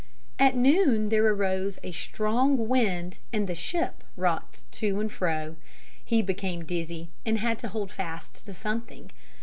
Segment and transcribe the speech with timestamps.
[0.39, 5.57] At noon there arose a strong wind and the ship rocked to and fro.
[6.03, 9.11] He became dizzy and had to hold fast to something.